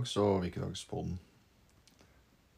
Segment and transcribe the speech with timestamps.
[0.00, 1.18] Velkommen og Wikidogspodden.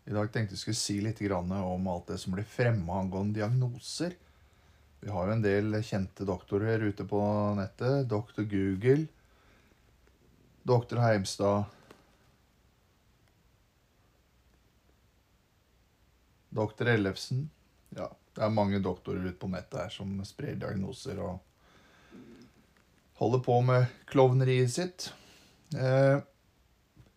[0.06, 4.14] I dag tenkte jeg skulle si litt om alt det som blir fremma angående diagnoser.
[5.00, 7.18] Vi har jo en del kjente doktorer ute på
[7.58, 8.06] nettet.
[8.06, 9.08] Doktor Google,
[10.62, 11.64] doktor Heimstad
[16.48, 17.48] Doktor Ellefsen.
[17.90, 21.40] Ja, det er mange doktorer ute på nettet her som sprer diagnoser og
[23.18, 25.10] holder på med klovneriet sitt.
[25.74, 26.22] Eh,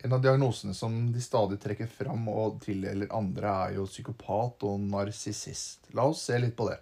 [0.06, 4.84] en av diagnosene som de stadig trekker fram og tildeler andre, er jo psykopat og
[4.86, 5.88] narsissist.
[5.98, 6.78] La oss se litt på det.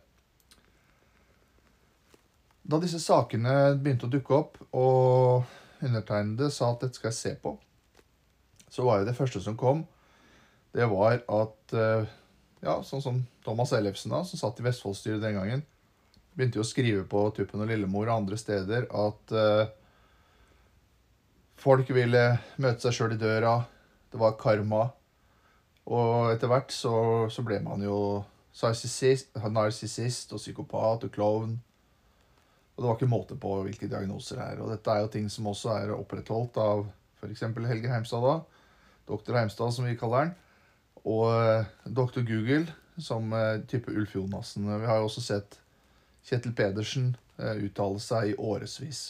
[2.64, 7.34] Da disse sakene begynte å dukke opp, og undertegnede sa at dette skal jeg se
[7.40, 7.56] på,
[8.68, 9.86] så var jo det første som kom,
[10.74, 12.12] det var at eh,
[12.64, 15.64] ja, sånn som Thomas Ellefsen, da, som satt i Vestfoldstyret den gangen,
[16.34, 19.68] begynte jo å skrive på Tuppen og Lillemor og andre steder at uh,
[21.64, 22.24] folk ville
[22.62, 23.58] møte seg sjøl i døra.
[24.12, 24.86] Det var karma.
[25.90, 26.94] Og etter hvert så,
[27.32, 27.98] så ble man jo
[28.54, 31.58] narsissist og psykopat og klovn.
[32.74, 34.62] Og det var ikke måte på hvilke diagnoser det er.
[34.64, 36.86] Og dette er jo ting som også er opprettholdt av
[37.20, 37.46] f.eks.
[37.48, 38.40] Helge Heimstad, da.
[39.08, 40.34] Doktor Heimstad, som vi kaller han
[41.04, 44.80] og doktor Google som eh, type Ulf Jonassen.
[44.82, 45.60] Vi har jo også sett
[46.24, 49.02] Kjetil Pedersen eh, uttale seg i årevis.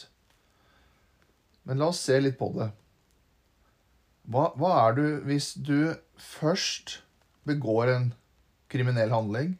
[1.64, 2.68] Men la oss se litt på det.
[4.24, 6.98] Hva, hva, er du hvis du først
[7.48, 8.06] begår en
[8.72, 9.56] kriminell handling,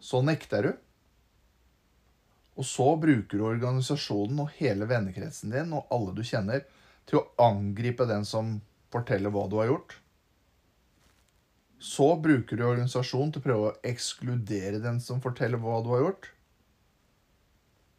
[0.00, 0.70] så nekter du,
[2.60, 6.64] og så bruker du organisasjonen og hele vennekretsen din og alle du kjenner,
[7.08, 8.58] til å angripe den som
[8.92, 9.96] forteller hva du har gjort?
[11.80, 16.04] Så bruker du organisasjonen til å prøve å ekskludere den som forteller hva du har
[16.04, 16.28] gjort.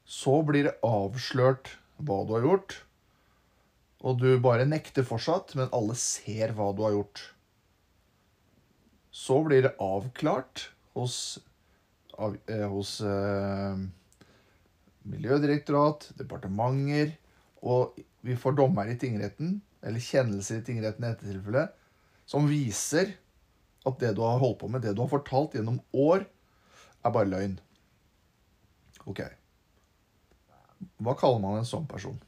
[0.06, 2.78] Så blir det avslørt hva du har gjort,
[4.02, 7.22] og du bare nekter fortsatt, men alle ser hva du har gjort.
[9.14, 11.16] Så blir det avklart hos,
[12.18, 13.84] av, eh, hos eh,
[15.12, 17.16] Miljødirektorat, departementer,
[17.62, 21.78] og vi får dommer i tingretten, eller kjennelser i tingretten i dette tilfellet,
[22.30, 23.16] som viser
[23.86, 26.26] at det du har holdt på med, det du har fortalt gjennom år,
[27.02, 27.56] er bare løgn.
[29.10, 29.24] Ok.
[31.02, 32.20] Hva kaller man en sånn person?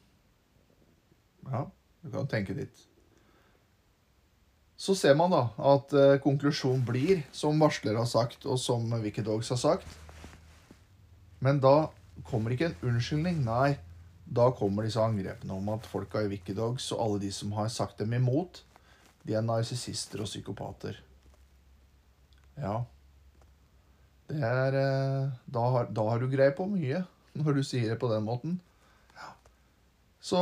[1.53, 1.67] Ja,
[2.01, 2.81] du kan tenke ditt.
[4.75, 9.53] Så ser man da at uh, konklusjonen blir, som varsler har sagt, og som Wikidogs
[9.53, 9.99] har sagt
[11.43, 11.91] Men da
[12.27, 13.41] kommer ikke en unnskyldning.
[13.45, 13.77] Nei,
[14.25, 17.99] da kommer disse angrepene om at folka i Wikidogs og alle de som har sagt
[17.99, 18.63] dem imot,
[19.23, 20.99] de er narsissister og psykopater.
[22.59, 22.83] Ja.
[24.29, 27.03] Det er eh, da har, da har, du greie på mye,
[27.39, 28.59] når du sier det på den måten.
[29.17, 29.33] Ja.
[30.23, 30.39] Så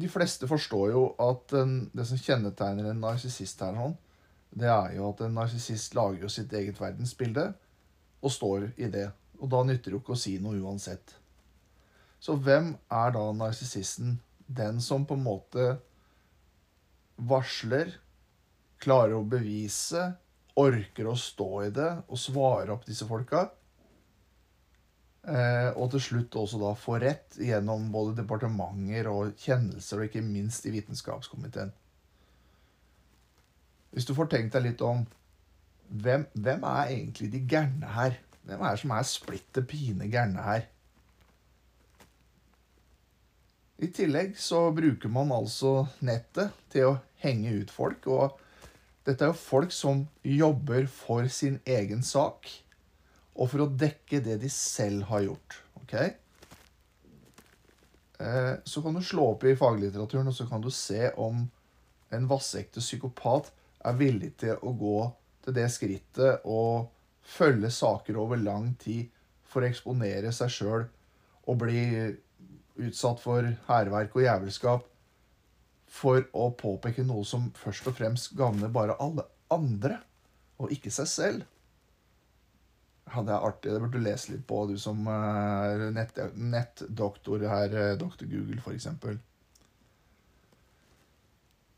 [0.00, 3.96] de fleste forstår jo at det som kjennetegner en narsissist her, sånn,
[4.50, 7.52] det er jo at en narsissist lager jo sitt eget verdensbilde
[8.20, 9.06] og står i det.
[9.40, 11.14] Og da nytter det jo ikke å si noe uansett.
[12.20, 14.18] Så hvem er da narsissisten?
[14.46, 15.68] Den som på en måte
[17.30, 17.94] varsler,
[18.80, 20.10] klarer å bevise,
[20.60, 23.46] orker å stå i det og svare opp disse folka.
[25.20, 30.24] Eh, og til slutt også da få rett gjennom både departementer og kjennelser, og ikke
[30.24, 31.72] minst i Vitenskapskomiteen.
[33.90, 35.04] Hvis du får tenkt deg litt om
[35.90, 38.20] hvem, hvem er egentlig de gærne her?
[38.46, 40.68] Hvem er det som er splitter pine gærne her?
[43.80, 48.06] I tillegg så bruker man altså nettet til å henge ut folk.
[48.06, 48.38] og
[49.08, 52.46] dette er jo folk som jobber for sin egen sak,
[53.34, 55.60] og for å dekke det de selv har gjort.
[55.82, 55.94] ok?
[58.20, 61.44] Eh, så kan du slå opp i faglitteraturen og så kan du se om
[62.10, 63.52] en vassekte psykopat
[63.86, 64.98] er villig til å gå
[65.44, 66.90] til det skrittet og
[67.24, 69.08] følge saker over lang tid
[69.46, 70.84] for å eksponere seg sjøl
[71.48, 71.84] og bli
[72.80, 74.86] utsatt for hærverk og jævelskap
[75.90, 79.98] for å påpeke noe som først og fremst gagner bare alle andre,
[80.60, 81.46] og ikke seg selv.
[83.10, 83.72] Ja, det er artig.
[83.72, 88.86] Det burde du lese litt på, du som er nettdoktor her, eh, doktor Google, f.eks.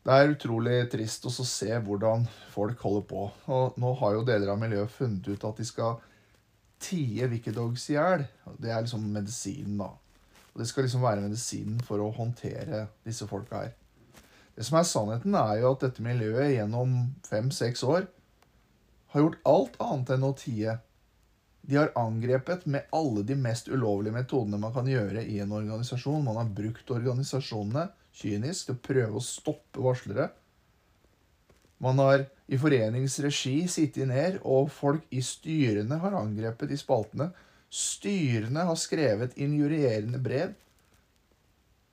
[0.03, 3.27] Det er utrolig trist å se hvordan folk holder på.
[3.55, 6.01] Og nå har jo deler av miljøet funnet ut at de skal
[6.83, 8.25] tie Wikidogs i hjel.
[8.59, 9.93] Det er liksom medisinen, da.
[10.53, 13.71] Og det skal liksom være medisinen for å håndtere disse folka her.
[14.53, 18.05] Det som er sannheten, er jo at dette miljøet gjennom fem-seks år
[19.13, 20.75] har gjort alt annet enn å tie.
[21.63, 26.25] De har angrepet med alle de mest ulovlige metodene man kan gjøre i en organisasjon.
[26.25, 30.27] Man har brukt organisasjonene kynisk til å prøve å stoppe varslere.
[31.83, 37.29] Man har i foreningsregi sittet ned, og folk i styrene har angrepet i spaltene.
[37.73, 40.53] Styrene har skrevet injurierende brev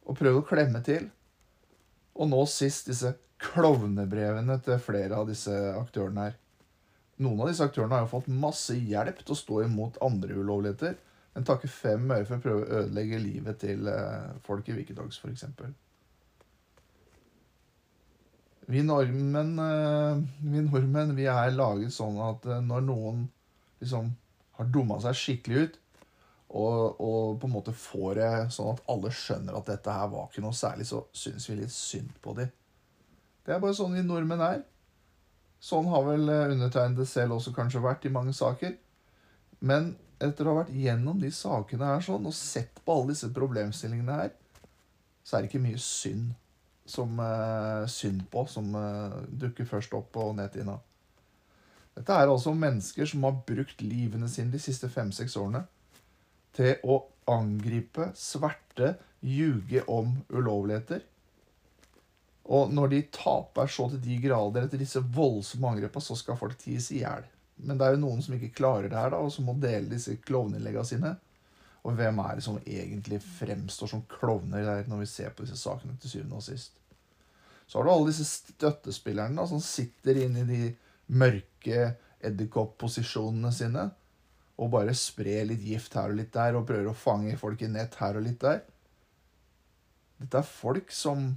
[0.02, 1.06] og prøvd å klemme til.
[2.18, 6.38] Og nå sist disse klovnebrevene til flere av disse aktørene her.
[7.20, 10.96] Noen av disse aktørene har jo fått masse hjelp til å stå imot andre ulovligheter,
[11.34, 15.20] men takker fem øre for å prøve å ødelegge livet til eh, folk i Wikidogs,
[15.20, 15.44] f.eks.
[18.70, 23.22] Vi nordmenn, eh, vi nordmenn vi er laget sånn at eh, når noen
[23.82, 24.10] liksom
[24.58, 25.78] har dumma seg skikkelig ut,
[26.50, 30.26] og, og, på en måte får det sånn at alle skjønner at dette her var
[30.26, 32.50] ikke noe særlig, så syns vi litt synd på dem.
[33.46, 34.64] Det er bare sånn vi nordmenn er.
[35.60, 38.76] Sånn har vel eh, undertegnede selv også kanskje vært i mange saker.
[39.60, 43.28] Men etter å ha vært gjennom de sakene her sånn, og sett på alle disse
[43.36, 44.32] problemstillingene her,
[45.24, 46.32] så er det ikke mye synd
[46.90, 50.74] som uh, synd på som uh, dukker først opp på netthinna.
[51.96, 55.62] Dette er altså mennesker som har brukt livene sine de siste fem-seks årene
[56.56, 61.04] til å angripe, sverte, ljuge om ulovligheter.
[62.50, 66.56] Og når de taper så til de grader etter disse voldsomme angrepene, så skal folk
[66.58, 67.28] ties i hjel.
[67.62, 69.92] Men det er jo noen som ikke klarer det her, da, og som må dele
[69.92, 71.12] disse klovneinnleggene sine.
[71.86, 75.60] Og hvem er det som egentlig fremstår som klovner der når vi ser på disse
[75.60, 76.74] sakene til syvende og sist?
[77.70, 80.72] Så har du alle disse støttespillerne da, som sitter inne i de
[81.20, 81.92] mørke
[82.26, 83.86] edderkoppposisjonene sine
[84.60, 87.70] og bare sprer litt gift her og litt der og prøver å fange folk i
[87.70, 88.60] nett her og litt der.
[90.20, 91.30] Dette er folk som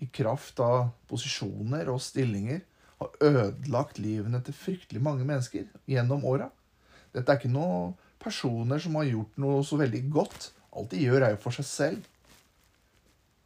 [0.00, 2.62] i kraft av posisjoner og stillinger
[3.00, 6.48] har ødelagt livene til fryktelig mange mennesker gjennom åra.
[7.12, 10.50] Dette er ikke noen personer som har gjort noe så veldig godt.
[10.76, 12.12] Alt de gjør, er jo for seg selv.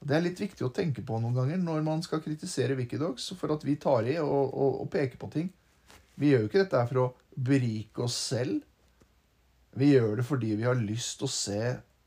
[0.01, 3.53] Det er litt viktig å tenke på noen ganger når man skal kritisere Wikidogs, for
[3.55, 5.51] at vi tar i og, og, og peker på ting.
[6.17, 8.65] Vi gjør jo ikke dette for å berike oss selv.
[9.77, 11.61] Vi gjør det fordi vi har lyst til å se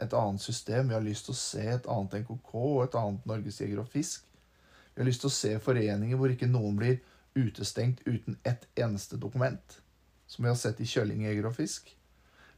[0.04, 0.90] et annet system.
[0.90, 3.92] Vi har lyst til å se et annet NKK og et annet Norges Jeger og
[3.94, 4.25] Fisk.
[4.94, 7.00] Vi har lyst til å se foreninger hvor ikke noen blir
[7.34, 9.80] utestengt uten ett eneste dokument.
[10.28, 11.90] Som vi har sett i Kjølling Jeger og Fisk.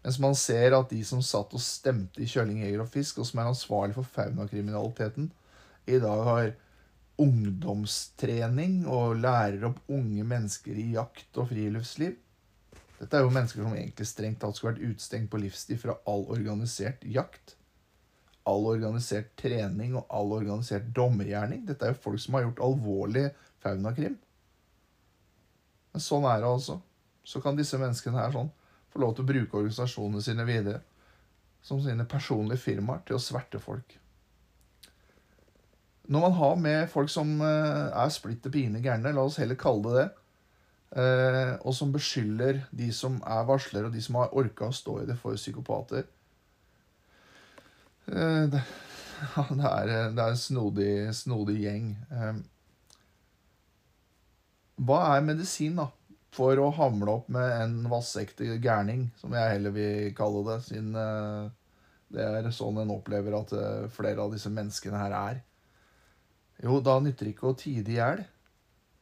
[0.06, 3.26] Mens man ser at de som satt og stemte i Kjølling Jeger og Fisk, og
[3.26, 5.32] som er ansvarlig for faunakriminaliteten,
[5.90, 6.52] i dag har
[7.22, 12.18] ungdomstrening og lærer opp unge mennesker i jakt og friluftsliv.
[13.00, 16.28] Dette er jo mennesker som egentlig strengt tatt skulle vært utestengt på livstid fra all
[16.36, 17.56] organisert jakt.
[18.50, 21.64] All organisert trening og all organisert dommergjerning.
[21.68, 23.26] Dette er jo folk som har gjort alvorlig
[23.64, 24.18] faunakrim.
[25.94, 26.80] Men sånn er det altså.
[27.26, 28.52] Så kan disse menneskene her sånn
[28.94, 30.84] få lov til å bruke organisasjonene sine videre
[31.66, 33.98] som sine personlige firmaer til å sverte folk.
[36.06, 39.90] Når man har med folk som eh, er splitter pine gærne, la oss heller kalle
[39.90, 40.10] det det,
[40.96, 45.02] Eh, og som beskylder de som er varslere, og de som har orka å stå
[45.02, 46.06] i det, for psykopater.
[48.08, 48.46] Eh,
[49.36, 51.92] ja, det, er, det er en snodig, snodig gjeng.
[52.12, 52.36] Eh,
[54.86, 55.90] hva er medisin, da?
[56.36, 60.98] For å hamle opp med en vassekte gærning, som jeg heller vil kalle det, siden
[61.00, 61.46] eh,
[62.16, 65.42] det er sånn en opplever at eh, flere av disse menneskene her er.
[66.64, 68.26] Jo, da nytter det ikke å tide i hjel.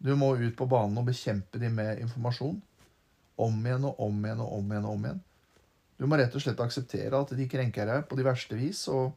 [0.04, 2.58] Du må ut på banen og bekjempe dem med informasjon.
[3.44, 4.86] Om igjen og om igjen og om igjen.
[4.86, 5.22] og om igjen.
[5.98, 9.14] Du må rett og slett akseptere at de krenker deg på de verste vis og,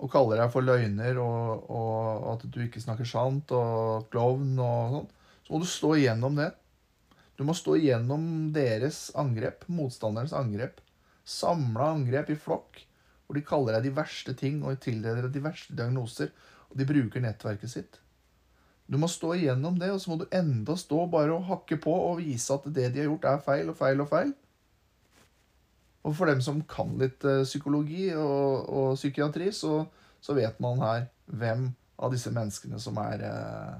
[0.00, 4.96] og kaller deg for løgner og, og, at du ikke snakker sant og klovn og
[4.96, 5.10] sånn.
[5.46, 6.48] Så må du stå igjennom det.
[7.36, 10.80] Du må stå igjennom deres angrep, motstanderens angrep.
[11.26, 12.80] Samla angrep i flokk,
[13.26, 16.32] hvor de kaller deg de verste ting og tildeler deg de verste diagnoser.
[16.72, 18.00] Og de bruker nettverket sitt.
[18.86, 21.92] Du må stå igjennom det, og så må du enda stå bare og hakke på
[21.92, 24.34] og vise at det de har gjort, er feil og feil og feil.
[26.06, 29.80] Og for dem som kan litt uh, psykologi og, og psykiatri, så,
[30.22, 33.74] så, vet man her hvem av disse menneskene som er uh,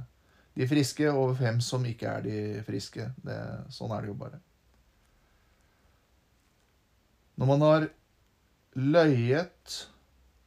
[0.58, 3.10] de friske, og hvem som ikke er de friske.
[3.22, 3.38] Det,
[3.70, 4.40] sånn er det jo bare.
[7.36, 7.88] Når man har
[8.76, 9.80] løyet,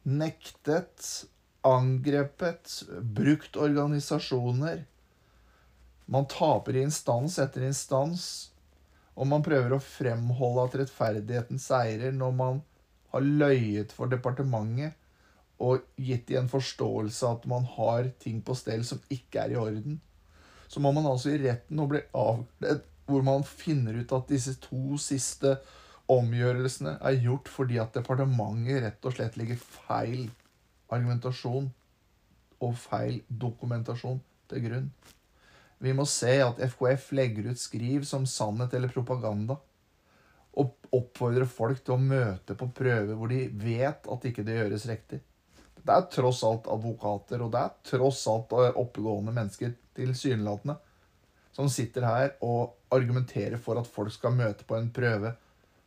[0.10, 1.06] nektet
[1.66, 4.86] angrepet, brukt organisasjoner.
[6.10, 8.24] Man taper i instans etter instans,
[9.20, 12.62] og man prøver å fremholde at rettferdigheten seirer når man
[13.12, 14.96] har løyet for departementet
[15.60, 19.60] og gitt i en forståelse at man har ting på stell som ikke er i
[19.60, 19.98] orden.
[20.72, 24.56] Så må man altså i retten og bli avkledd hvor man finner ut at disse
[24.64, 25.58] to siste
[26.10, 30.30] omgjørelsene er gjort fordi at departementet rett og slett legger feil
[30.90, 31.68] argumentasjon
[32.66, 34.92] og feil dokumentasjon til grunn.
[35.80, 39.56] Vi må se at FKF legger ut skriv som sannhet eller propaganda.
[40.60, 44.88] Og oppfordrer folk til å møte på prøver hvor de vet at ikke det gjøres
[44.90, 45.22] riktig.
[45.80, 50.76] Det er tross alt advokater, og det er tross alt eh, oppegående mennesker, tilsynelatende,
[51.56, 55.32] som sitter her og argumenterer for at folk skal møte på en prøve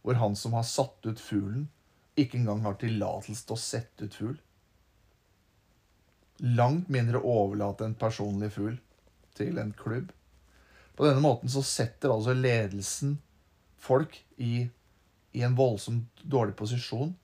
[0.03, 1.69] hvor han som har satt ut fuglen,
[2.19, 4.41] ikke engang har tillatelse til å sette ut fugl.
[6.57, 8.81] Langt mindre overlate en personlig fugl
[9.39, 10.13] til en klubb.
[10.97, 13.17] På denne måten så setter altså ledelsen
[13.83, 14.69] folk i,
[15.33, 17.15] i en voldsomt dårlig posisjon.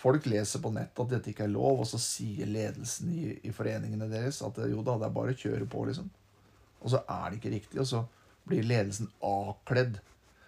[0.00, 3.52] Folk leser på nett at dette ikke er lov, og så sier ledelsen i, i
[3.54, 6.10] foreningene deres at jo da, det er bare å kjøre på, liksom.
[6.82, 8.02] Og så er det ikke riktig, og så
[8.46, 10.00] blir ledelsen avkledd.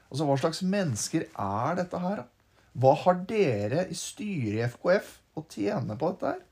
[0.09, 2.23] Altså, Hva slags mennesker er dette her?
[2.23, 2.28] da?
[2.78, 6.45] Hva har dere i styret i FKF å tjene på dette her?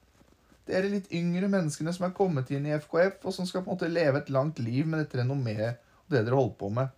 [0.67, 3.77] Dere litt yngre menneskene som er kommet inn i FKF, og som skal på en
[3.77, 6.91] måte leve et langt liv med dette renommeet og det dere holder på med.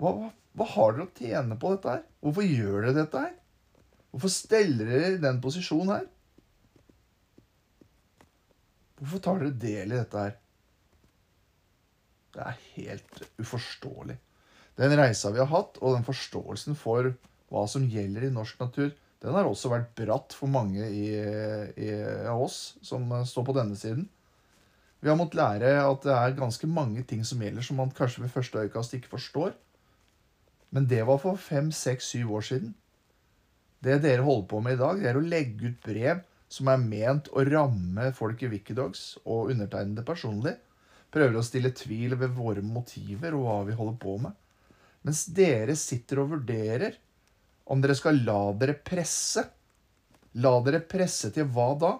[0.00, 2.04] Hva, hva, hva har dere å tjene på dette her?
[2.24, 3.34] Hvorfor gjør dere dette her?
[4.14, 6.06] Hvorfor steller dere i den posisjonen her?
[9.00, 10.36] Hvorfor tar dere del i dette her?
[12.34, 14.16] Det er helt uforståelig.
[14.80, 17.12] Den reisa vi har hatt, og den forståelsen for
[17.52, 18.90] hva som gjelder i norsk natur,
[19.24, 21.88] den har også vært bratt for mange i, i,
[22.28, 24.04] av oss som står på denne siden.
[25.00, 28.24] Vi har måttet lære at det er ganske mange ting som gjelder, som man kanskje
[28.24, 29.54] ved første øyekast ikke forstår.
[30.76, 32.74] Men det var for fem, seks, syv år siden.
[33.84, 36.80] Det dere holder på med i dag, det er å legge ut brev som er
[36.80, 40.54] ment å ramme folk i Wikidogs og undertegnede personlig.
[41.12, 44.36] Prøver å stille tvil ved våre motiver og hva vi holder på med.
[45.04, 46.96] Mens dere sitter og vurderer
[47.64, 49.44] om dere skal la dere presse.
[50.44, 51.92] La dere presse til hva da?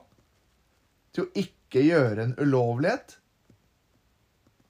[1.14, 3.18] Til å ikke gjøre en ulovlighet?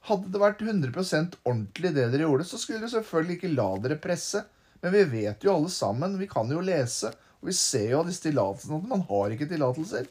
[0.04, 4.00] Hadde det vært 100% ordentlig det dere gjorde, så skulle dere selvfølgelig ikke la dere
[4.00, 4.44] presse.
[4.84, 7.08] Men vi vet jo alle sammen, vi kan jo lese,
[7.40, 10.10] og vi ser jo av disse tillatelsene at man har ikke tillatelser.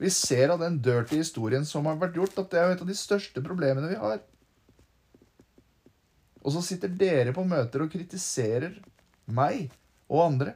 [0.00, 2.82] Vi ser av den dirty historien som har vært gjort, at det er jo et
[2.82, 4.18] av de største problemene vi har.
[6.40, 8.78] Og så sitter dere på møter og kritiserer
[9.30, 9.68] meg
[10.10, 10.54] og andre.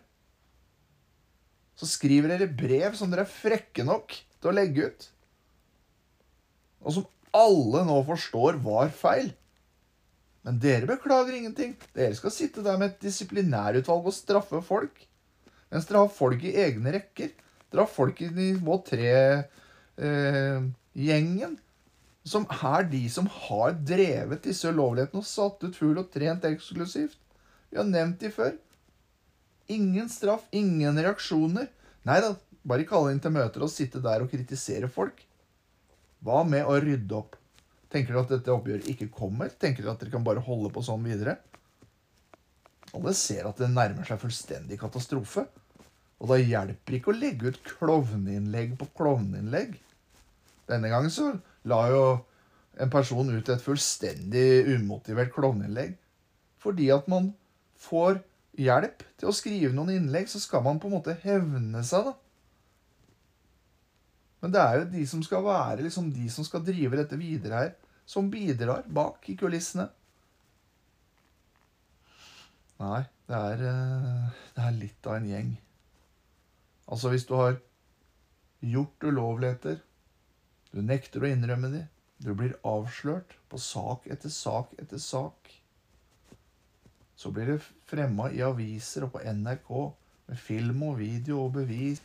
[1.79, 5.03] Så skriver dere brev som dere er frekke nok til å legge ut.
[6.85, 9.33] Og som alle nå forstår var feil.
[10.45, 11.73] Men dere beklager ingenting.
[11.97, 14.97] Dere skal sitte der med et disiplinærutvalg og straffe folk.
[15.73, 17.31] Mens dere har folk i egne rekker.
[17.73, 21.53] Dere har folk i nivå tre-gjengen.
[21.57, 21.61] Eh,
[22.25, 27.19] som er de som har drevet disse ulovlighetene og satt ut fugl og trent eksklusivt.
[27.69, 28.55] Vi har nevnt de før.
[29.73, 31.71] Ingen straff, ingen reaksjoner.
[32.05, 32.35] Nei da,
[32.69, 35.23] bare kalle inn til møter og sitte der og kritisere folk.
[36.25, 37.39] Hva med å rydde opp?
[37.93, 39.53] Tenker dere at dette oppgjøret ikke kommer?
[39.61, 41.39] Tenker dere at dere kan bare holde på sånn videre?
[42.95, 45.47] Alle ser at det nærmer seg fullstendig katastrofe.
[46.23, 49.75] Og da hjelper ikke å legge ut klovneinnlegg på klovneinnlegg.
[50.71, 51.33] Denne gangen så
[51.69, 52.05] la jo
[52.81, 55.97] en person ut et fullstendig umotivert klovneinnlegg.
[56.63, 57.33] Fordi at man
[57.85, 58.23] får
[58.61, 62.15] hjelp til å skrive noen innlegg, så skal man på en måte hevne seg, da.
[64.45, 67.61] Men det er jo de som skal være liksom de som skal drive dette videre
[67.63, 67.71] her,
[68.05, 69.87] som bidrar bak i kulissene.
[72.83, 75.55] Nei, det er, eh, det er litt av en gjeng.
[76.85, 77.57] Altså, hvis du har
[78.61, 79.81] gjort ulovligheter,
[80.75, 81.85] du nekter å innrømme de,
[82.21, 85.55] du blir avslørt på sak etter sak etter sak,
[87.17, 89.71] så blir det fremma i aviser og på NRK
[90.27, 92.03] med film og video og bevis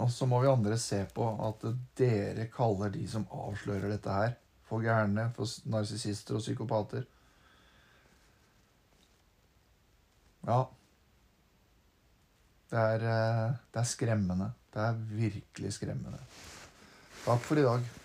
[0.00, 1.64] og så må vi andre se på at
[1.98, 4.36] dere kaller de som avslører dette her,
[4.68, 7.04] for gærne, for narsissister og psykopater.
[10.48, 10.62] Ja.
[12.72, 14.52] Det er, eh, det er skremmende.
[14.72, 16.18] Det er virkelig skremmende.
[17.26, 18.01] Takk for i dag.